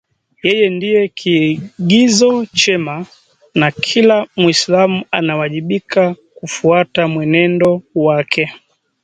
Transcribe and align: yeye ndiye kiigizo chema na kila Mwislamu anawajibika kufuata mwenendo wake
yeye 0.45 0.67
ndiye 0.75 1.03
kiigizo 1.17 2.31
chema 2.57 2.95
na 3.59 3.71
kila 3.71 4.27
Mwislamu 4.37 5.03
anawajibika 5.11 6.15
kufuata 6.35 7.07
mwenendo 7.07 7.83
wake 7.95 8.53